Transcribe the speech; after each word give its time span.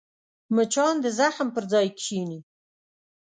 مچان 0.55 0.95
د 1.01 1.05
زخم 1.19 1.47
پر 1.55 1.63
ځای 1.71 1.87
کښېني 1.97 2.39